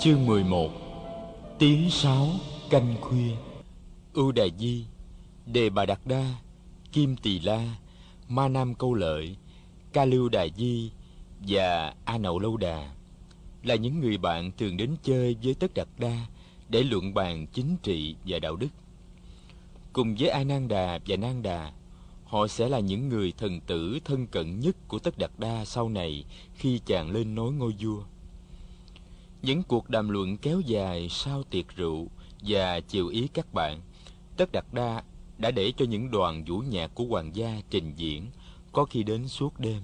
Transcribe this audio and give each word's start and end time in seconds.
Chương 0.00 0.26
11 0.26 0.70
Tiếng 1.58 1.90
sáo 1.90 2.28
canh 2.70 2.94
khuya 3.00 3.36
Ưu 4.12 4.32
Đà 4.32 4.44
Di 4.58 4.84
Đề 5.46 5.70
Bà 5.70 5.86
Đạt 5.86 5.98
Đa 6.04 6.34
Kim 6.92 7.16
Tỳ 7.16 7.40
La 7.40 7.76
Ma 8.28 8.48
Nam 8.48 8.74
Câu 8.74 8.94
Lợi 8.94 9.36
Ca 9.92 10.04
Lưu 10.04 10.28
Đà 10.28 10.46
Di 10.56 10.90
và 11.48 11.94
A 12.04 12.18
Nậu 12.18 12.38
Lâu 12.38 12.56
Đà 12.56 12.90
là 13.62 13.74
những 13.74 14.00
người 14.00 14.18
bạn 14.18 14.50
thường 14.58 14.76
đến 14.76 14.96
chơi 15.02 15.36
với 15.42 15.54
Tất 15.54 15.74
Đạt 15.74 15.88
Đa 15.98 16.26
để 16.68 16.82
luận 16.82 17.14
bàn 17.14 17.46
chính 17.52 17.76
trị 17.82 18.16
và 18.26 18.38
đạo 18.38 18.56
đức. 18.56 18.70
Cùng 19.92 20.14
với 20.18 20.28
A 20.28 20.44
Nan 20.44 20.68
Đà 20.68 20.98
và 21.06 21.16
Nan 21.16 21.42
Đà, 21.42 21.72
họ 22.24 22.46
sẽ 22.46 22.68
là 22.68 22.80
những 22.80 23.08
người 23.08 23.32
thần 23.38 23.60
tử 23.60 23.98
thân 24.04 24.26
cận 24.26 24.60
nhất 24.60 24.76
của 24.88 24.98
Tất 24.98 25.18
Đạt 25.18 25.30
Đa 25.38 25.64
sau 25.64 25.88
này 25.88 26.24
khi 26.54 26.80
chàng 26.86 27.10
lên 27.10 27.34
nối 27.34 27.52
ngôi 27.52 27.74
vua. 27.80 28.02
Những 29.42 29.62
cuộc 29.62 29.90
đàm 29.90 30.08
luận 30.08 30.36
kéo 30.36 30.60
dài 30.60 31.08
sau 31.10 31.42
tiệc 31.42 31.76
rượu 31.76 32.08
và 32.40 32.80
chiều 32.80 33.08
ý 33.08 33.28
các 33.34 33.54
bạn, 33.54 33.80
Tất 34.36 34.52
đặt 34.52 34.74
Đa 34.74 35.02
đã 35.38 35.50
để 35.50 35.72
cho 35.76 35.84
những 35.84 36.10
đoàn 36.10 36.44
vũ 36.46 36.58
nhạc 36.58 36.90
của 36.94 37.04
hoàng 37.04 37.36
gia 37.36 37.60
trình 37.70 37.92
diễn, 37.96 38.26
có 38.72 38.84
khi 38.84 39.02
đến 39.02 39.28
suốt 39.28 39.60
đêm. 39.60 39.82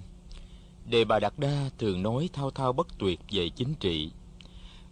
Đề 0.85 1.05
bà 1.05 1.19
đặt 1.19 1.39
Đa 1.39 1.69
thường 1.77 2.03
nói 2.03 2.29
thao 2.33 2.51
thao 2.51 2.73
bất 2.73 2.99
tuyệt 2.99 3.19
về 3.31 3.49
chính 3.49 3.73
trị. 3.73 4.11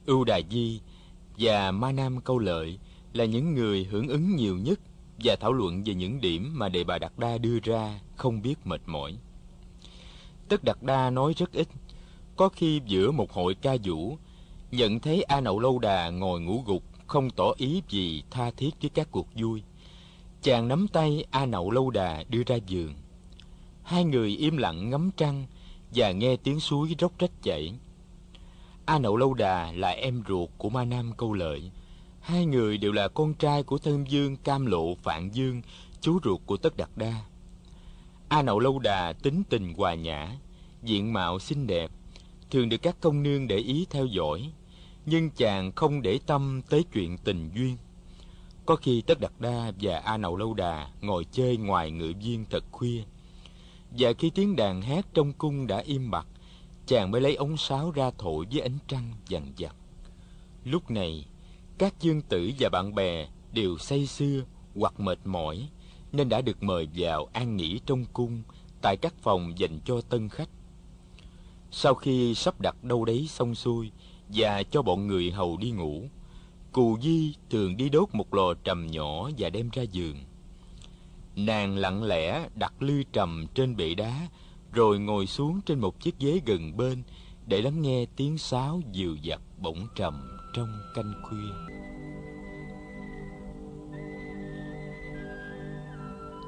Ưu 0.06 0.24
Đà 0.24 0.42
Di 0.52 0.82
và 1.38 1.72
Ma 1.72 1.92
Nam 1.92 2.22
Câu 2.22 2.40
Lợi 2.40 2.80
là 3.14 3.26
những 3.26 3.54
người 3.56 3.84
hưởng 3.84 4.08
ứng 4.08 4.36
nhiều 4.36 4.58
nhất 4.58 4.80
và 5.24 5.36
thảo 5.36 5.54
luận 5.54 5.84
về 5.84 5.94
những 5.94 6.22
điểm 6.22 6.52
mà 6.56 6.70
Đề 6.70 6.84
bà 6.84 6.98
đặt 6.98 7.20
Đa 7.20 7.38
đưa 7.38 7.60
ra 7.60 8.00
không 8.16 8.42
biết 8.42 8.56
mệt 8.64 8.82
mỏi. 8.86 9.18
Tất 10.50 10.64
đặt 10.64 10.84
Đa 10.84 11.10
nói 11.10 11.34
rất 11.38 11.52
ít, 11.52 11.68
có 12.36 12.50
khi 12.50 12.82
giữa 12.86 13.12
một 13.12 13.32
hội 13.32 13.56
ca 13.56 13.76
vũ, 13.84 14.18
nhận 14.76 15.00
thấy 15.00 15.24
A 15.24 15.42
Nậu 15.42 15.60
Lâu 15.60 15.80
Đà 15.80 16.10
ngồi 16.10 16.42
ngủ 16.42 16.64
gục, 16.66 16.84
không 17.08 17.30
tỏ 17.30 17.54
ý 17.58 17.82
gì 17.90 18.24
tha 18.32 18.52
thiết 18.52 18.72
với 18.82 18.90
các 18.90 19.08
cuộc 19.12 19.28
vui. 19.36 19.64
Chàng 20.42 20.68
nắm 20.68 20.88
tay 20.88 21.26
A 21.32 21.46
Nậu 21.46 21.72
Lâu 21.72 21.90
Đà 21.90 22.24
đưa 22.30 22.44
ra 22.46 22.56
giường. 22.56 22.94
Hai 23.84 24.04
người 24.04 24.30
im 24.38 24.58
lặng 24.58 24.90
ngắm 24.90 25.12
trăng 25.18 25.46
và 25.96 26.12
nghe 26.12 26.36
tiếng 26.36 26.60
suối 26.60 26.96
róc 27.00 27.20
rách 27.20 27.32
chảy. 27.44 27.74
A 28.86 29.00
Nậu 29.00 29.18
Lâu 29.18 29.34
Đà 29.34 29.72
là 29.72 29.90
em 29.90 30.24
ruột 30.28 30.50
của 30.58 30.70
Ma 30.70 30.86
Nam 30.86 31.12
Câu 31.18 31.34
Lợi. 31.34 31.72
Hai 32.22 32.46
người 32.46 32.78
đều 32.78 32.92
là 32.92 33.08
con 33.08 33.34
trai 33.34 33.64
của 33.64 33.78
thân 33.78 34.06
dương 34.10 34.38
Cam 34.38 34.66
Lộ 34.66 34.96
Phạn 34.96 35.30
Dương, 35.34 35.62
chú 36.02 36.20
ruột 36.24 36.42
của 36.46 36.58
Tất 36.58 36.78
Đạt 36.78 36.90
Đa. 36.96 37.14
A 38.30 38.42
Nậu 38.42 38.60
Lâu 38.60 38.80
Đà 38.80 39.14
tính 39.14 39.44
tình 39.50 39.74
hòa 39.74 39.94
nhã, 39.94 40.38
diện 40.84 41.14
mạo 41.14 41.40
xinh 41.40 41.68
đẹp, 41.68 41.92
thường 42.52 42.70
được 42.70 42.78
các 42.78 42.96
công 43.02 43.24
nương 43.24 43.48
để 43.48 43.58
ý 43.58 43.88
theo 43.90 44.06
dõi, 44.06 44.52
nhưng 45.06 45.30
chàng 45.30 45.72
không 45.72 46.02
để 46.02 46.20
tâm 46.26 46.62
tới 46.70 46.84
chuyện 46.94 47.18
tình 47.18 47.50
duyên. 47.56 47.78
Có 48.66 48.76
khi 48.76 49.02
Tất 49.02 49.20
Đạt 49.20 49.32
Đa 49.40 49.72
và 49.82 49.98
A 49.98 50.18
Nậu 50.18 50.38
Lâu 50.38 50.54
Đà 50.54 50.90
ngồi 51.02 51.26
chơi 51.32 51.58
ngoài 51.58 51.92
ngự 51.92 52.14
viên 52.24 52.46
thật 52.50 52.64
khuya. 52.72 53.04
Và 53.92 54.14
khi 54.14 54.30
tiếng 54.30 54.56
đàn 54.56 54.82
hát 54.82 55.06
trong 55.14 55.34
cung 55.34 55.68
đã 55.68 55.78
im 55.78 56.12
bặt, 56.12 56.28
chàng 56.86 57.12
mới 57.12 57.22
lấy 57.22 57.36
ống 57.36 57.58
sáo 57.58 57.92
ra 57.92 58.12
thổi 58.18 58.46
với 58.52 58.62
ánh 58.62 58.78
trăng 58.88 59.14
dằn 59.28 59.54
dặt. 59.58 59.76
Lúc 60.64 60.92
này, 60.92 61.26
các 61.78 61.94
dương 62.00 62.22
tử 62.22 62.52
và 62.60 62.70
bạn 62.70 62.96
bè 62.96 63.28
đều 63.52 63.78
say 63.78 64.08
sưa 64.08 64.42
hoặc 64.76 65.00
mệt 65.00 65.20
mỏi, 65.26 65.70
nên 66.12 66.30
đã 66.30 66.42
được 66.42 66.64
mời 66.64 66.88
vào 66.96 67.28
an 67.34 67.56
nghỉ 67.56 67.80
trong 67.86 68.06
cung 68.14 68.44
tại 68.82 68.98
các 68.98 69.14
phòng 69.22 69.54
dành 69.58 69.80
cho 69.86 70.02
tân 70.02 70.30
khách. 70.30 70.50
Sau 71.72 71.96
khi 71.96 72.36
sắp 72.36 72.62
đặt 72.62 72.84
đâu 72.84 73.06
đấy 73.06 73.28
xong 73.30 73.56
xuôi 73.56 73.92
và 74.30 74.64
cho 74.64 74.82
bọn 74.82 75.08
người 75.08 75.32
hầu 75.32 75.58
đi 75.58 75.72
ngủ, 75.72 76.04
Cù 76.72 76.98
Di 77.02 77.36
thường 77.50 77.78
đi 77.78 77.90
đốt 77.90 78.10
một 78.14 78.34
lò 78.34 78.54
trầm 78.64 78.88
nhỏ 78.88 79.30
và 79.38 79.50
đem 79.50 79.70
ra 79.74 79.84
giường. 79.84 80.18
Nàng 81.36 81.78
lặng 81.78 82.04
lẽ 82.04 82.50
đặt 82.56 82.74
lư 82.80 83.04
trầm 83.04 83.46
trên 83.54 83.76
bệ 83.76 83.94
đá, 83.94 84.28
rồi 84.72 85.00
ngồi 85.00 85.28
xuống 85.28 85.62
trên 85.66 85.80
một 85.80 86.00
chiếc 86.00 86.20
ghế 86.20 86.42
gần 86.46 86.78
bên 86.78 87.04
để 87.48 87.62
lắng 87.62 87.82
nghe 87.82 88.06
tiếng 88.16 88.38
sáo 88.38 88.82
dịu 88.92 89.16
dặt 89.16 89.42
bỗng 89.58 89.88
trầm 89.96 90.38
trong 90.56 90.82
canh 90.96 91.14
khuya. 91.24 91.76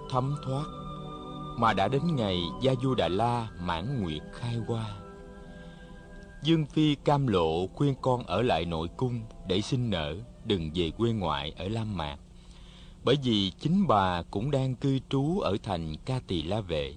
Thấm 0.10 0.36
thoát 0.46 0.66
mà 1.58 1.74
đã 1.74 1.88
đến 1.88 2.02
ngày 2.16 2.42
Gia 2.62 2.74
Du 2.84 2.96
Đà 2.96 3.08
La 3.08 3.48
mãn 3.62 4.02
nguyệt 4.02 4.22
khai 4.34 4.56
hoa. 4.68 5.06
Dương 6.44 6.66
Phi 6.66 6.96
cam 6.96 7.28
lộ 7.28 7.68
khuyên 7.68 7.96
con 8.02 8.24
ở 8.24 8.42
lại 8.42 8.66
nội 8.66 8.88
cung 8.98 9.22
để 9.48 9.62
sinh 9.62 9.90
nở, 9.90 10.16
đừng 10.46 10.72
về 10.75 10.92
quê 10.92 11.12
ngoại 11.12 11.53
ở 11.58 11.68
Lam 11.68 11.98
Mạc. 11.98 12.18
Bởi 13.03 13.16
vì 13.24 13.52
chính 13.59 13.88
bà 13.88 14.22
cũng 14.22 14.52
đang 14.52 14.75
cư 14.75 15.00
trú 15.09 15.40
ở 15.40 15.58
thành 15.64 15.96
Ca 16.06 16.20
Tỳ 16.28 16.42
La 16.42 16.62
Vệ. 16.62 16.94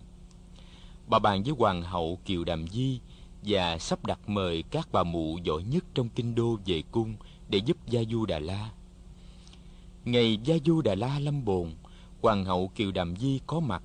Bà 1.07 1.19
bàn 1.19 1.43
với 1.43 1.55
Hoàng 1.59 1.83
hậu 1.83 2.19
Kiều 2.25 2.45
Đàm 2.45 2.69
Di 2.69 3.01
và 3.43 3.79
sắp 3.79 4.07
đặt 4.07 4.29
mời 4.29 4.65
các 4.71 4.89
bà 4.93 5.03
mụ 5.03 5.39
giỏi 5.45 5.63
nhất 5.63 5.85
trong 5.95 6.09
kinh 6.09 6.35
đô 6.35 6.59
về 6.67 6.83
cung 6.91 7.15
để 7.49 7.59
giúp 7.59 7.77
Gia 7.87 8.01
Du 8.11 8.27
Đà 8.27 8.39
La. 8.39 8.71
Ngày 10.05 10.39
Gia 10.45 10.57
Du 10.65 10.83
Đà 10.83 10.95
La 10.95 11.19
lâm 11.19 11.45
bồn, 11.45 11.73
Hoàng 12.23 12.45
hậu 12.45 12.69
Kiều 12.69 12.93
Đàm 12.93 13.17
Di 13.17 13.41
có 13.47 13.61
mặt, 13.61 13.83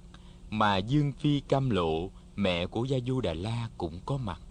mà 0.49 0.77
Dương 0.77 1.11
Phi 1.11 1.39
Cam 1.39 1.69
Lộ, 1.69 2.09
mẹ 2.35 2.65
của 2.65 2.85
Gia 2.85 2.97
Du 3.07 3.21
Đà 3.21 3.33
La 3.33 3.69
cũng 3.77 3.99
có 4.05 4.17
mặt. 4.17 4.41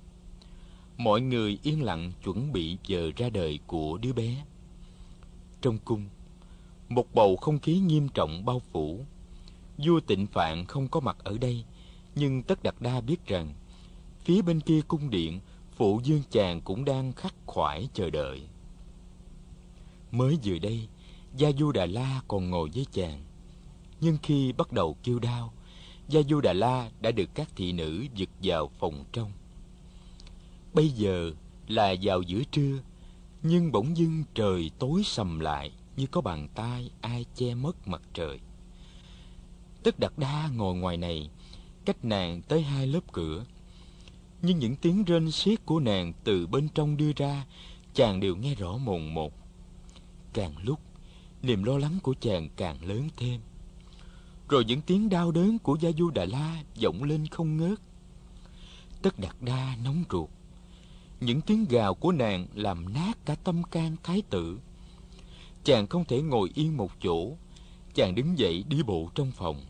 Mọi 0.96 1.20
người 1.20 1.58
yên 1.62 1.82
lặng 1.82 2.12
chuẩn 2.24 2.52
bị 2.52 2.76
giờ 2.86 3.10
ra 3.16 3.30
đời 3.30 3.58
của 3.66 3.98
đứa 3.98 4.12
bé. 4.12 4.44
Trong 5.60 5.78
cung, 5.78 6.04
một 6.88 7.14
bầu 7.14 7.36
không 7.36 7.58
khí 7.58 7.78
nghiêm 7.78 8.08
trọng 8.08 8.44
bao 8.44 8.62
phủ. 8.72 9.04
Vua 9.78 10.00
Tịnh 10.00 10.26
Phạn 10.26 10.64
không 10.64 10.88
có 10.88 11.00
mặt 11.00 11.16
ở 11.24 11.38
đây, 11.38 11.64
nhưng 12.14 12.42
Tất 12.42 12.62
Đạt 12.62 12.74
Đa 12.80 13.00
biết 13.00 13.26
rằng 13.26 13.54
phía 14.24 14.42
bên 14.42 14.60
kia 14.60 14.80
cung 14.88 15.10
điện, 15.10 15.40
phụ 15.76 16.00
dương 16.04 16.22
chàng 16.30 16.60
cũng 16.60 16.84
đang 16.84 17.12
khắc 17.12 17.34
khoải 17.46 17.88
chờ 17.94 18.10
đợi. 18.10 18.42
Mới 20.10 20.38
vừa 20.44 20.58
đây, 20.58 20.88
Gia 21.36 21.52
Du 21.52 21.72
Đà 21.72 21.86
La 21.86 22.20
còn 22.28 22.50
ngồi 22.50 22.70
với 22.74 22.86
chàng. 22.92 23.24
Nhưng 24.00 24.18
khi 24.22 24.52
bắt 24.52 24.72
đầu 24.72 24.96
kêu 25.02 25.18
đau, 25.18 25.52
Gia 26.08 26.22
Du 26.22 26.40
Đà 26.40 26.52
La 26.52 26.90
đã 27.00 27.10
được 27.10 27.34
các 27.34 27.48
thị 27.56 27.72
nữ 27.72 28.06
giật 28.14 28.28
vào 28.42 28.70
phòng 28.78 29.04
trong. 29.12 29.32
Bây 30.74 30.88
giờ 30.88 31.32
là 31.68 31.94
vào 32.02 32.22
giữa 32.22 32.42
trưa, 32.50 32.78
nhưng 33.42 33.72
bỗng 33.72 33.96
dưng 33.96 34.24
trời 34.34 34.70
tối 34.78 35.02
sầm 35.04 35.40
lại 35.40 35.72
như 35.96 36.06
có 36.06 36.20
bàn 36.20 36.48
tay 36.54 36.90
ai 37.00 37.24
che 37.34 37.54
mất 37.54 37.88
mặt 37.88 38.02
trời. 38.14 38.38
Tất 39.82 39.98
Đạt 39.98 40.12
Đa 40.16 40.50
ngồi 40.54 40.74
ngoài 40.74 40.96
này, 40.96 41.30
cách 41.84 42.04
nàng 42.04 42.42
tới 42.42 42.62
hai 42.62 42.86
lớp 42.86 43.12
cửa. 43.12 43.44
Nhưng 44.42 44.58
những 44.58 44.76
tiếng 44.76 45.04
rên 45.04 45.30
xiết 45.30 45.66
của 45.66 45.80
nàng 45.80 46.12
từ 46.24 46.46
bên 46.46 46.68
trong 46.74 46.96
đưa 46.96 47.12
ra, 47.16 47.46
chàng 47.94 48.20
đều 48.20 48.36
nghe 48.36 48.54
rõ 48.54 48.76
mồn 48.76 49.14
một. 49.14 49.32
Càng 50.32 50.54
lúc, 50.62 50.80
niềm 51.42 51.64
lo 51.64 51.78
lắng 51.78 51.98
của 52.02 52.14
chàng 52.20 52.48
càng 52.56 52.84
lớn 52.84 53.08
thêm. 53.16 53.40
Rồi 54.48 54.64
những 54.64 54.80
tiếng 54.80 55.08
đau 55.08 55.30
đớn 55.30 55.58
của 55.58 55.76
Gia 55.80 55.90
Du 55.92 56.10
Đà 56.10 56.24
La 56.24 56.62
vọng 56.82 57.02
lên 57.02 57.26
không 57.26 57.56
ngớt. 57.56 57.78
Tất 59.02 59.18
Đạt 59.18 59.36
Đa 59.40 59.76
nóng 59.84 60.04
ruột. 60.10 60.30
Những 61.24 61.40
tiếng 61.40 61.66
gào 61.68 61.94
của 61.94 62.12
nàng 62.12 62.46
làm 62.54 62.94
nát 62.94 63.18
cả 63.26 63.34
tâm 63.34 63.62
can 63.62 63.96
thái 64.02 64.22
tử. 64.30 64.58
Chàng 65.64 65.86
không 65.86 66.04
thể 66.04 66.22
ngồi 66.22 66.50
yên 66.54 66.76
một 66.76 66.90
chỗ. 67.02 67.36
Chàng 67.94 68.14
đứng 68.14 68.38
dậy 68.38 68.64
đi 68.68 68.82
bộ 68.82 69.10
trong 69.14 69.30
phòng. 69.30 69.64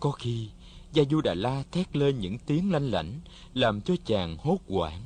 Có 0.00 0.10
khi, 0.10 0.48
Gia 0.92 1.04
Du 1.10 1.20
Đà 1.20 1.34
La 1.34 1.64
thét 1.72 1.96
lên 1.96 2.20
những 2.20 2.38
tiếng 2.38 2.72
lanh 2.72 2.90
lảnh, 2.90 3.20
làm 3.54 3.80
cho 3.80 3.94
chàng 4.04 4.36
hốt 4.36 4.58
hoảng. 4.68 5.02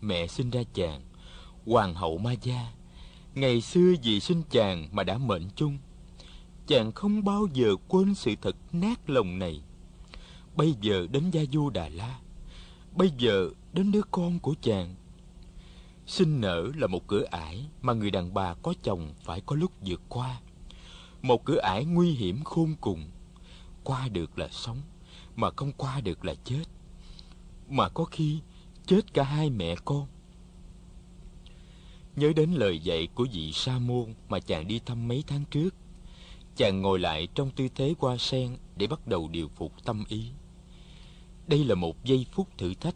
Mẹ 0.00 0.26
sinh 0.26 0.50
ra 0.50 0.62
chàng, 0.74 1.00
Hoàng 1.66 1.94
hậu 1.94 2.18
Ma 2.18 2.32
Gia. 2.32 2.72
Ngày 3.34 3.60
xưa 3.60 3.94
vì 4.02 4.20
sinh 4.20 4.42
chàng 4.50 4.88
mà 4.92 5.04
đã 5.04 5.18
mệnh 5.18 5.48
chung. 5.56 5.78
Chàng 6.66 6.92
không 6.92 7.24
bao 7.24 7.46
giờ 7.52 7.76
quên 7.88 8.14
sự 8.14 8.34
thật 8.42 8.56
nát 8.72 9.10
lòng 9.10 9.38
này. 9.38 9.62
Bây 10.56 10.74
giờ 10.80 11.06
đến 11.10 11.30
Gia 11.30 11.42
Du 11.52 11.70
Đà 11.70 11.88
La. 11.88 12.20
Bây 12.96 13.10
giờ 13.18 13.50
đến 13.72 13.92
đứa 13.92 14.02
con 14.10 14.38
của 14.38 14.54
chàng. 14.62 14.94
Sinh 16.06 16.40
nở 16.40 16.70
là 16.76 16.86
một 16.86 17.06
cửa 17.06 17.24
ải 17.30 17.66
mà 17.82 17.92
người 17.92 18.10
đàn 18.10 18.34
bà 18.34 18.54
có 18.54 18.74
chồng 18.82 19.14
phải 19.24 19.40
có 19.40 19.56
lúc 19.56 19.72
vượt 19.86 20.02
qua. 20.08 20.40
Một 21.22 21.44
cửa 21.44 21.60
ải 21.62 21.84
nguy 21.84 22.10
hiểm 22.10 22.44
khôn 22.44 22.74
cùng. 22.80 23.10
Qua 23.84 24.08
được 24.08 24.38
là 24.38 24.48
sống, 24.48 24.82
mà 25.36 25.50
không 25.56 25.72
qua 25.72 26.00
được 26.00 26.24
là 26.24 26.34
chết. 26.44 26.64
Mà 27.68 27.88
có 27.88 28.04
khi 28.04 28.40
chết 28.86 29.14
cả 29.14 29.22
hai 29.22 29.50
mẹ 29.50 29.74
con. 29.84 30.06
Nhớ 32.16 32.32
đến 32.36 32.52
lời 32.52 32.78
dạy 32.78 33.08
của 33.14 33.26
vị 33.32 33.52
sa 33.52 33.78
môn 33.78 34.14
mà 34.28 34.40
chàng 34.40 34.68
đi 34.68 34.80
thăm 34.86 35.08
mấy 35.08 35.24
tháng 35.26 35.44
trước. 35.50 35.74
Chàng 36.56 36.82
ngồi 36.82 36.98
lại 36.98 37.28
trong 37.34 37.50
tư 37.50 37.68
thế 37.74 37.94
hoa 37.98 38.16
sen 38.16 38.56
để 38.76 38.86
bắt 38.86 39.06
đầu 39.06 39.28
điều 39.28 39.48
phục 39.48 39.84
tâm 39.84 40.04
ý. 40.08 40.30
Đây 41.46 41.64
là 41.64 41.74
một 41.74 42.04
giây 42.04 42.26
phút 42.32 42.58
thử 42.58 42.74
thách 42.74 42.94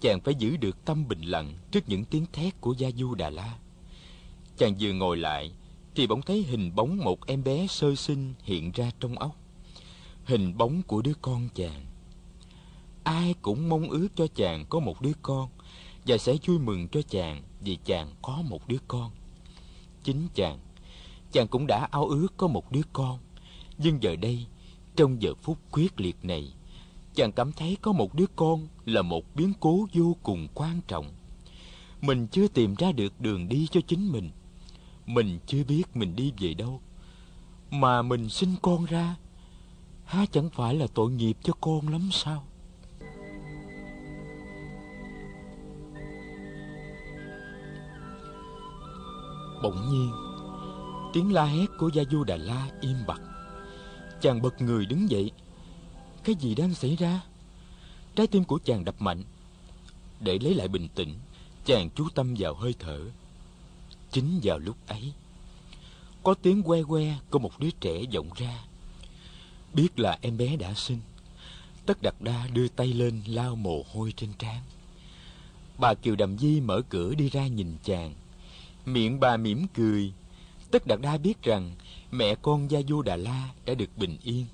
chàng 0.00 0.20
phải 0.20 0.34
giữ 0.34 0.56
được 0.56 0.84
tâm 0.84 1.08
bình 1.08 1.22
lặng 1.22 1.54
trước 1.70 1.88
những 1.88 2.04
tiếng 2.04 2.26
thét 2.32 2.60
của 2.60 2.72
gia 2.72 2.90
du 2.90 3.14
đà 3.14 3.30
la. 3.30 3.58
Chàng 4.56 4.74
vừa 4.80 4.92
ngồi 4.92 5.16
lại, 5.16 5.52
thì 5.94 6.06
bỗng 6.06 6.22
thấy 6.22 6.42
hình 6.42 6.74
bóng 6.74 6.96
một 6.96 7.26
em 7.26 7.44
bé 7.44 7.66
sơ 7.66 7.94
sinh 7.94 8.34
hiện 8.42 8.70
ra 8.74 8.90
trong 9.00 9.18
óc. 9.18 9.36
Hình 10.24 10.58
bóng 10.58 10.82
của 10.82 11.02
đứa 11.02 11.14
con 11.22 11.48
chàng. 11.54 11.86
Ai 13.04 13.34
cũng 13.42 13.68
mong 13.68 13.90
ước 13.90 14.08
cho 14.16 14.26
chàng 14.34 14.64
có 14.68 14.80
một 14.80 15.02
đứa 15.02 15.12
con, 15.22 15.48
và 16.06 16.18
sẽ 16.18 16.36
vui 16.46 16.58
mừng 16.58 16.88
cho 16.88 17.02
chàng 17.02 17.42
vì 17.60 17.78
chàng 17.84 18.08
có 18.22 18.42
một 18.48 18.68
đứa 18.68 18.78
con. 18.88 19.10
Chính 20.04 20.28
chàng 20.34 20.58
chàng 21.32 21.48
cũng 21.48 21.66
đã 21.66 21.88
ao 21.90 22.06
ước 22.06 22.28
có 22.36 22.46
một 22.46 22.72
đứa 22.72 22.82
con. 22.92 23.18
Nhưng 23.78 24.02
giờ 24.02 24.16
đây, 24.16 24.46
trong 24.96 25.22
giờ 25.22 25.34
phút 25.34 25.58
quyết 25.70 26.00
liệt 26.00 26.16
này 26.22 26.52
chàng 27.20 27.32
cảm 27.32 27.52
thấy 27.52 27.76
có 27.82 27.92
một 27.92 28.14
đứa 28.14 28.26
con 28.36 28.68
là 28.84 29.02
một 29.02 29.24
biến 29.34 29.52
cố 29.60 29.86
vô 29.92 30.16
cùng 30.22 30.48
quan 30.54 30.80
trọng. 30.88 31.06
Mình 32.00 32.26
chưa 32.26 32.48
tìm 32.48 32.74
ra 32.74 32.92
được 32.92 33.20
đường 33.20 33.48
đi 33.48 33.66
cho 33.70 33.80
chính 33.86 34.12
mình. 34.12 34.30
Mình 35.06 35.38
chưa 35.46 35.64
biết 35.64 35.82
mình 35.94 36.16
đi 36.16 36.32
về 36.40 36.54
đâu. 36.54 36.80
Mà 37.70 38.02
mình 38.02 38.28
sinh 38.28 38.54
con 38.62 38.84
ra, 38.84 39.16
há 40.04 40.26
chẳng 40.32 40.50
phải 40.50 40.74
là 40.74 40.86
tội 40.94 41.10
nghiệp 41.10 41.36
cho 41.42 41.52
con 41.60 41.88
lắm 41.88 42.08
sao? 42.12 42.44
Bỗng 49.62 49.88
nhiên, 49.90 50.12
tiếng 51.12 51.32
la 51.32 51.44
hét 51.44 51.66
của 51.78 51.88
gia 51.88 52.02
du 52.10 52.24
đà 52.24 52.36
la 52.36 52.70
im 52.80 52.96
bặt. 53.06 53.20
Chàng 54.20 54.42
bật 54.42 54.62
người 54.62 54.86
đứng 54.86 55.10
dậy 55.10 55.30
cái 56.30 56.36
gì 56.40 56.54
đang 56.54 56.74
xảy 56.74 56.96
ra? 56.96 57.20
Trái 58.16 58.26
tim 58.26 58.44
của 58.44 58.58
chàng 58.64 58.84
đập 58.84 58.94
mạnh. 58.98 59.22
Để 60.20 60.38
lấy 60.38 60.54
lại 60.54 60.68
bình 60.68 60.88
tĩnh, 60.94 61.14
chàng 61.64 61.90
chú 61.90 62.08
tâm 62.14 62.34
vào 62.38 62.54
hơi 62.54 62.74
thở. 62.78 63.00
Chính 64.10 64.40
vào 64.42 64.58
lúc 64.58 64.76
ấy, 64.86 65.12
có 66.22 66.34
tiếng 66.34 66.62
que 66.62 66.82
que 66.82 67.18
của 67.30 67.38
một 67.38 67.58
đứa 67.58 67.70
trẻ 67.80 68.02
vọng 68.14 68.30
ra. 68.36 68.64
Biết 69.74 69.98
là 69.98 70.18
em 70.22 70.36
bé 70.36 70.56
đã 70.56 70.74
sinh, 70.74 70.98
tất 71.86 72.02
đặt 72.02 72.14
đa 72.20 72.46
đưa 72.52 72.68
tay 72.68 72.86
lên 72.86 73.22
lau 73.26 73.56
mồ 73.56 73.82
hôi 73.92 74.12
trên 74.16 74.32
trán. 74.38 74.62
Bà 75.78 75.94
kiều 75.94 76.16
đầm 76.16 76.38
di 76.38 76.60
mở 76.60 76.82
cửa 76.88 77.14
đi 77.14 77.28
ra 77.28 77.46
nhìn 77.46 77.76
chàng. 77.84 78.14
Miệng 78.86 79.20
bà 79.20 79.36
mỉm 79.36 79.66
cười. 79.74 80.12
Tất 80.70 80.86
đặt 80.86 81.00
đa 81.00 81.16
biết 81.16 81.42
rằng 81.42 81.72
mẹ 82.10 82.34
con 82.42 82.70
gia 82.70 82.80
du 82.88 83.02
đà 83.02 83.16
la 83.16 83.48
đã 83.64 83.74
được 83.74 83.90
bình 83.96 84.16
yên 84.22 84.46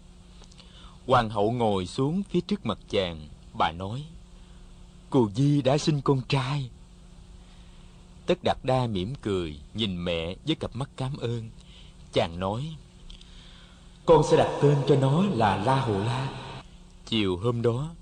hoàng 1.06 1.30
hậu 1.30 1.52
ngồi 1.52 1.86
xuống 1.86 2.22
phía 2.22 2.40
trước 2.40 2.66
mặt 2.66 2.78
chàng. 2.88 3.28
Bà 3.58 3.72
nói, 3.72 4.04
cô 5.10 5.28
di 5.34 5.62
đã 5.62 5.78
sinh 5.78 6.00
con 6.00 6.20
trai. 6.28 6.70
Tất 8.26 8.38
đạt 8.44 8.56
đa 8.62 8.86
mỉm 8.86 9.14
cười, 9.22 9.60
nhìn 9.74 10.04
mẹ 10.04 10.34
với 10.46 10.54
cặp 10.54 10.76
mắt 10.76 10.90
cảm 10.96 11.16
ơn. 11.16 11.50
Chàng 12.12 12.40
nói, 12.40 12.76
con 14.06 14.22
sẽ 14.30 14.36
đặt 14.36 14.58
tên 14.62 14.76
cho 14.88 14.96
nó 14.96 15.24
là 15.26 15.56
la 15.56 15.80
hồ 15.80 15.98
la. 15.98 16.28
Chiều 17.06 17.36
hôm 17.36 17.62
đó, 17.62 17.94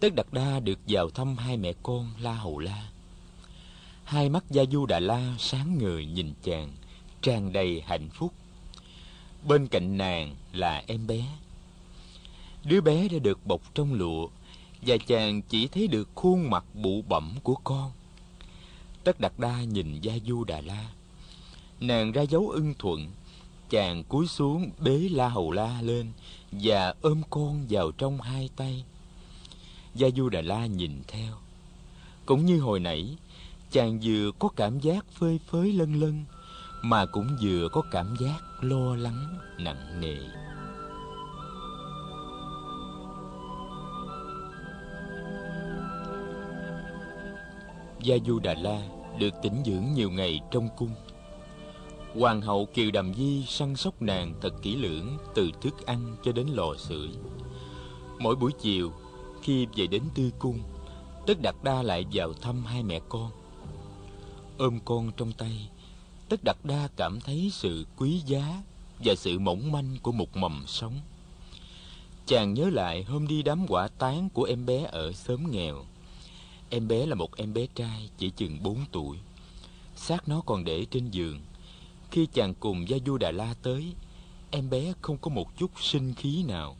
tất 0.00 0.14
đạt 0.14 0.26
đa 0.32 0.60
được 0.60 0.78
vào 0.88 1.10
thăm 1.10 1.36
hai 1.36 1.56
mẹ 1.56 1.72
con 1.82 2.10
la 2.20 2.34
hồ 2.34 2.58
la. 2.58 2.88
Hai 4.04 4.28
mắt 4.28 4.44
gia 4.50 4.64
du 4.72 4.86
đà 4.86 5.00
la 5.00 5.34
sáng 5.38 5.78
ngời 5.78 6.06
nhìn 6.06 6.32
chàng, 6.42 6.72
tràn 7.22 7.52
đầy 7.52 7.82
hạnh 7.86 8.08
phúc. 8.10 8.32
Bên 9.48 9.66
cạnh 9.66 9.98
nàng 9.98 10.36
là 10.52 10.82
em 10.86 11.06
bé 11.06 11.24
đứa 12.64 12.80
bé 12.80 13.08
đã 13.08 13.18
được 13.18 13.46
bọc 13.46 13.74
trong 13.74 13.94
lụa 13.94 14.28
và 14.82 14.96
chàng 15.06 15.42
chỉ 15.42 15.68
thấy 15.68 15.86
được 15.86 16.08
khuôn 16.14 16.50
mặt 16.50 16.64
bụ 16.74 17.02
bẩm 17.02 17.34
của 17.42 17.54
con. 17.64 17.90
Tất 19.04 19.20
đặt 19.20 19.38
đa 19.38 19.62
nhìn 19.62 20.00
gia 20.00 20.14
du 20.26 20.44
đà 20.44 20.60
la. 20.60 20.88
Nàng 21.80 22.12
ra 22.12 22.22
dấu 22.22 22.48
ưng 22.48 22.74
thuận, 22.78 23.10
chàng 23.70 24.04
cúi 24.04 24.26
xuống 24.26 24.70
bế 24.78 25.08
la 25.10 25.28
hầu 25.28 25.50
la 25.50 25.82
lên 25.82 26.12
và 26.52 26.94
ôm 27.02 27.22
con 27.30 27.66
vào 27.70 27.92
trong 27.92 28.20
hai 28.20 28.50
tay. 28.56 28.84
Gia 29.94 30.08
du 30.16 30.28
đà 30.28 30.40
la 30.40 30.66
nhìn 30.66 31.02
theo. 31.08 31.32
Cũng 32.26 32.46
như 32.46 32.60
hồi 32.60 32.80
nãy, 32.80 33.16
chàng 33.70 34.00
vừa 34.02 34.30
có 34.38 34.48
cảm 34.56 34.80
giác 34.80 35.06
phơi 35.12 35.40
phới 35.46 35.72
lân 35.72 36.00
lân 36.00 36.24
mà 36.82 37.06
cũng 37.06 37.36
vừa 37.42 37.68
có 37.72 37.82
cảm 37.90 38.16
giác 38.20 38.40
lo 38.60 38.96
lắng, 38.96 39.38
nặng 39.58 40.00
nề. 40.00 40.16
Gia 48.04 48.16
du 48.26 48.38
đà 48.38 48.54
la 48.54 48.82
được 49.18 49.34
tĩnh 49.42 49.62
dưỡng 49.66 49.84
nhiều 49.94 50.10
ngày 50.10 50.40
trong 50.50 50.68
cung. 50.76 50.90
Hoàng 52.14 52.40
hậu 52.40 52.66
kiều 52.74 52.90
đàm 52.90 53.14
di 53.14 53.44
săn 53.48 53.76
sóc 53.76 54.02
nàng 54.02 54.34
thật 54.40 54.54
kỹ 54.62 54.76
lưỡng 54.76 55.18
từ 55.34 55.50
thức 55.60 55.86
ăn 55.86 56.16
cho 56.24 56.32
đến 56.32 56.46
lò 56.46 56.74
sưởi. 56.78 57.08
Mỗi 58.18 58.36
buổi 58.36 58.52
chiều, 58.60 58.92
khi 59.42 59.66
về 59.76 59.86
đến 59.86 60.02
tư 60.14 60.30
cung, 60.38 60.58
tất 61.26 61.42
đạt 61.42 61.54
đa 61.62 61.82
lại 61.82 62.04
vào 62.12 62.32
thăm 62.32 62.64
hai 62.64 62.82
mẹ 62.82 63.00
con. 63.08 63.30
Ôm 64.58 64.78
con 64.84 65.10
trong 65.16 65.32
tay, 65.32 65.68
tất 66.28 66.44
đạt 66.44 66.56
đa 66.64 66.88
cảm 66.96 67.20
thấy 67.20 67.50
sự 67.52 67.86
quý 67.96 68.22
giá 68.26 68.62
và 69.04 69.14
sự 69.14 69.38
mỏng 69.38 69.72
manh 69.72 69.96
của 70.02 70.12
một 70.12 70.36
mầm 70.36 70.64
sống. 70.66 71.00
Chàng 72.26 72.54
nhớ 72.54 72.70
lại 72.70 73.02
hôm 73.02 73.26
đi 73.26 73.42
đám 73.42 73.66
quả 73.68 73.88
tán 73.88 74.28
của 74.34 74.44
em 74.44 74.66
bé 74.66 74.82
ở 74.82 75.12
xóm 75.12 75.50
nghèo 75.50 75.84
em 76.74 76.88
bé 76.88 77.06
là 77.06 77.14
một 77.14 77.36
em 77.36 77.54
bé 77.54 77.66
trai, 77.74 78.10
chỉ 78.18 78.30
chừng 78.30 78.62
bốn 78.62 78.84
tuổi. 78.92 79.18
Xác 79.96 80.28
nó 80.28 80.40
còn 80.40 80.64
để 80.64 80.86
trên 80.90 81.10
giường. 81.10 81.40
Khi 82.10 82.26
chàng 82.26 82.54
cùng 82.54 82.88
gia 82.88 82.96
du 83.06 83.18
đà 83.18 83.30
la 83.30 83.54
tới, 83.62 83.94
em 84.50 84.70
bé 84.70 84.92
không 85.02 85.18
có 85.18 85.30
một 85.30 85.58
chút 85.58 85.70
sinh 85.80 86.14
khí 86.14 86.42
nào. 86.42 86.76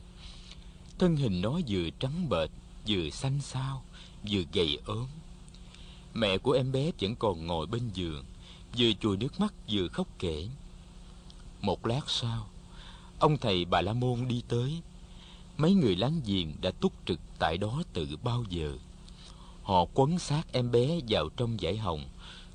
Thân 0.99 1.15
hình 1.15 1.41
nó 1.41 1.59
vừa 1.67 1.89
trắng 1.99 2.29
bệch, 2.29 2.49
vừa 2.87 3.09
xanh 3.09 3.41
xao, 3.41 3.83
vừa 4.31 4.41
gầy 4.53 4.79
ốm. 4.85 5.07
Mẹ 6.13 6.37
của 6.37 6.51
em 6.51 6.71
bé 6.71 6.91
vẫn 7.01 7.15
còn 7.15 7.47
ngồi 7.47 7.67
bên 7.67 7.89
giường, 7.93 8.25
vừa 8.77 8.91
chùi 9.01 9.17
nước 9.17 9.39
mắt, 9.39 9.53
vừa 9.71 9.87
khóc 9.87 10.07
kể. 10.19 10.47
Một 11.61 11.85
lát 11.85 12.09
sau, 12.09 12.47
ông 13.19 13.37
thầy 13.37 13.65
bà 13.65 13.81
la 13.81 13.93
môn 13.93 14.27
đi 14.27 14.43
tới. 14.47 14.81
Mấy 15.57 15.73
người 15.73 15.95
láng 15.95 16.21
giềng 16.25 16.53
đã 16.61 16.71
túc 16.71 16.93
trực 17.05 17.19
tại 17.39 17.57
đó 17.57 17.83
từ 17.93 18.07
bao 18.23 18.43
giờ? 18.49 18.77
Họ 19.65 19.85
quấn 19.93 20.19
xác 20.19 20.43
em 20.51 20.71
bé 20.71 20.99
vào 21.07 21.29
trong 21.37 21.57
dải 21.61 21.77
hồng, 21.77 22.05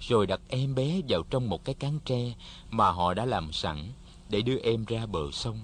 rồi 0.00 0.26
đặt 0.26 0.40
em 0.48 0.74
bé 0.74 1.00
vào 1.08 1.22
trong 1.30 1.48
một 1.48 1.64
cái 1.64 1.74
cán 1.74 1.98
tre 2.04 2.34
mà 2.70 2.90
họ 2.90 3.14
đã 3.14 3.24
làm 3.24 3.52
sẵn 3.52 3.92
để 4.28 4.40
đưa 4.40 4.58
em 4.58 4.84
ra 4.84 5.06
bờ 5.06 5.30
sông. 5.32 5.60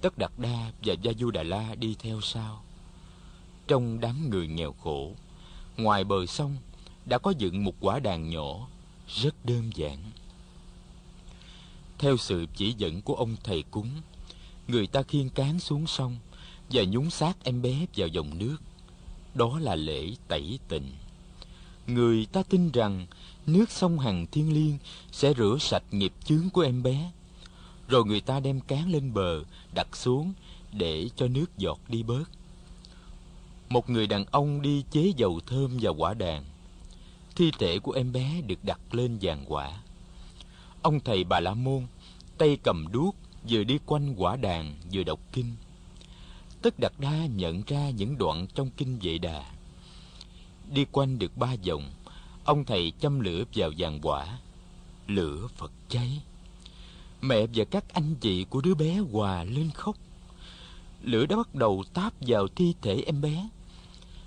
Tất 0.00 0.18
đặt 0.18 0.38
đa 0.38 0.72
và 0.84 0.94
gia 1.02 1.12
du 1.18 1.30
đà 1.30 1.42
la 1.42 1.74
đi 1.74 1.96
theo 1.98 2.20
sau. 2.20 2.62
Trong 3.66 4.00
đám 4.00 4.30
người 4.30 4.48
nghèo 4.48 4.72
khổ, 4.72 5.12
ngoài 5.76 6.04
bờ 6.04 6.26
sông 6.26 6.56
đã 7.06 7.18
có 7.18 7.32
dựng 7.38 7.64
một 7.64 7.74
quả 7.80 7.98
đàn 7.98 8.30
nhỏ 8.30 8.68
rất 9.08 9.44
đơn 9.44 9.70
giản. 9.74 9.98
Theo 11.98 12.16
sự 12.16 12.46
chỉ 12.56 12.72
dẫn 12.72 13.02
của 13.02 13.14
ông 13.14 13.36
thầy 13.44 13.62
cúng, 13.62 13.90
người 14.68 14.86
ta 14.86 15.02
khiêng 15.02 15.30
cán 15.30 15.60
xuống 15.60 15.86
sông 15.86 16.16
và 16.70 16.82
nhúng 16.84 17.10
xác 17.10 17.44
em 17.44 17.62
bé 17.62 17.86
vào 17.96 18.08
dòng 18.08 18.38
nước 18.38 18.56
đó 19.34 19.58
là 19.58 19.74
lễ 19.74 20.10
tẩy 20.28 20.58
tịnh 20.68 20.92
người 21.86 22.26
ta 22.32 22.42
tin 22.42 22.70
rằng 22.70 23.06
nước 23.46 23.70
sông 23.70 23.98
hằng 23.98 24.26
thiên 24.26 24.54
liêng 24.54 24.78
sẽ 25.12 25.34
rửa 25.34 25.56
sạch 25.60 25.82
nghiệp 25.90 26.12
chướng 26.24 26.50
của 26.52 26.60
em 26.60 26.82
bé. 26.82 27.10
Rồi 27.88 28.04
người 28.04 28.20
ta 28.20 28.40
đem 28.40 28.60
cán 28.60 28.90
lên 28.92 29.14
bờ, 29.14 29.42
đặt 29.74 29.96
xuống 29.96 30.32
để 30.72 31.08
cho 31.16 31.28
nước 31.28 31.58
giọt 31.58 31.80
đi 31.88 32.02
bớt. 32.02 32.24
Một 33.68 33.90
người 33.90 34.06
đàn 34.06 34.24
ông 34.24 34.62
đi 34.62 34.84
chế 34.90 35.12
dầu 35.16 35.40
thơm 35.46 35.78
và 35.80 35.90
quả 35.90 36.14
đàn. 36.14 36.44
Thi 37.36 37.50
thể 37.58 37.78
của 37.78 37.92
em 37.92 38.12
bé 38.12 38.40
được 38.40 38.64
đặt 38.64 38.94
lên 38.94 39.18
giàn 39.18 39.44
quả. 39.48 39.80
Ông 40.82 41.00
thầy 41.00 41.24
bà 41.24 41.40
la 41.40 41.54
môn 41.54 41.86
tay 42.38 42.58
cầm 42.62 42.92
đuốc 42.92 43.16
vừa 43.48 43.64
đi 43.64 43.78
quanh 43.86 44.14
quả 44.16 44.36
đàn 44.36 44.74
vừa 44.92 45.02
đọc 45.02 45.20
kinh 45.32 45.54
tất 46.64 46.78
đặt 46.78 47.00
đa 47.00 47.26
nhận 47.26 47.62
ra 47.66 47.90
những 47.90 48.18
đoạn 48.18 48.46
trong 48.54 48.70
kinh 48.70 48.98
vệ 49.02 49.18
đà. 49.18 49.44
Đi 50.70 50.84
quanh 50.92 51.18
được 51.18 51.36
ba 51.36 51.54
vòng, 51.66 51.90
ông 52.44 52.64
thầy 52.64 52.92
châm 53.00 53.20
lửa 53.20 53.44
vào 53.54 53.70
giàn 53.70 54.00
quả. 54.02 54.38
Lửa 55.06 55.48
phật 55.56 55.72
cháy. 55.88 56.22
Mẹ 57.20 57.46
và 57.54 57.64
các 57.64 57.84
anh 57.92 58.14
chị 58.14 58.44
của 58.44 58.60
đứa 58.60 58.74
bé 58.74 58.98
hòa 59.12 59.44
lên 59.44 59.70
khóc. 59.70 59.96
Lửa 61.02 61.26
đã 61.26 61.36
bắt 61.36 61.54
đầu 61.54 61.84
táp 61.94 62.12
vào 62.20 62.48
thi 62.48 62.74
thể 62.82 63.02
em 63.06 63.20
bé. 63.20 63.48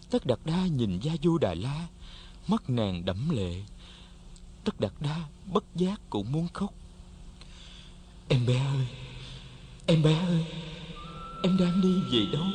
Tất 0.10 0.26
đặt 0.26 0.40
đa 0.46 0.68
nhìn 0.68 1.00
gia 1.00 1.14
du 1.24 1.38
đà 1.38 1.54
la, 1.54 1.88
mắt 2.48 2.70
nàng 2.70 3.06
đẫm 3.06 3.30
lệ. 3.30 3.64
Tất 4.64 4.80
đặt 4.80 4.94
đa 5.00 5.26
bất 5.54 5.64
giác 5.76 6.02
cũng 6.10 6.32
muốn 6.32 6.48
khóc. 6.54 6.74
Em 8.30 8.46
bé 8.46 8.66
ơi, 8.66 8.88
em 9.86 10.04
bé 10.04 10.20
ơi 10.20 10.46
em 11.44 11.58
đang 11.60 11.82
đi. 11.82 12.02
Về 12.12 12.26
đâu 12.34 12.46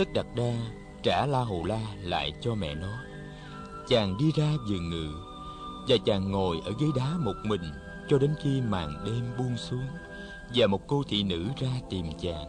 tất 0.00 0.12
đặt 0.12 0.26
đa, 0.36 0.52
trả 1.02 1.26
la 1.26 1.44
hầu 1.44 1.64
la 1.64 1.80
lại 2.00 2.32
cho 2.40 2.54
mẹ 2.54 2.74
nó. 2.74 2.98
Chàng 3.88 4.16
đi 4.18 4.32
ra 4.36 4.52
vườn 4.68 4.90
ngự, 4.90 5.08
và 5.88 5.96
chàng 6.06 6.30
ngồi 6.30 6.60
ở 6.64 6.72
ghế 6.80 6.86
đá 6.96 7.14
một 7.18 7.34
mình 7.44 7.62
cho 8.08 8.18
đến 8.18 8.34
khi 8.42 8.60
màn 8.60 9.04
đêm 9.04 9.30
buông 9.38 9.56
xuống, 9.56 9.86
và 10.54 10.66
một 10.66 10.86
cô 10.86 11.02
thị 11.08 11.22
nữ 11.22 11.48
ra 11.58 11.68
tìm 11.90 12.06
chàng. 12.20 12.46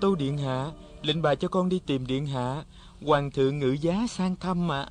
Tâu 0.00 0.14
điện 0.14 0.38
hạ, 0.38 0.70
lệnh 1.02 1.22
bà 1.22 1.34
cho 1.34 1.48
con 1.48 1.68
đi 1.68 1.80
tìm 1.86 2.06
điện 2.06 2.26
hạ. 2.26 2.64
Hoàng 3.06 3.30
thượng 3.30 3.58
ngự 3.58 3.76
giá 3.80 4.06
sang 4.08 4.36
thăm 4.36 4.72
ạ. 4.72 4.88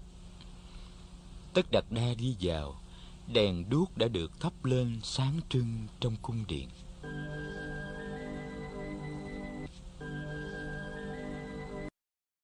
Tất 1.53 1.65
đặt 1.71 1.85
đa 1.89 2.13
đi 2.17 2.35
vào, 2.41 2.75
đèn 3.33 3.69
đuốc 3.69 3.97
đã 3.97 4.07
được 4.07 4.39
thắp 4.39 4.65
lên 4.65 4.99
sáng 5.03 5.39
trưng 5.49 5.87
trong 5.99 6.15
cung 6.21 6.43
điện. 6.47 6.69